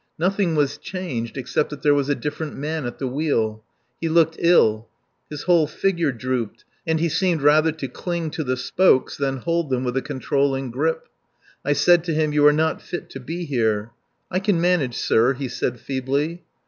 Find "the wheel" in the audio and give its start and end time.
2.97-3.63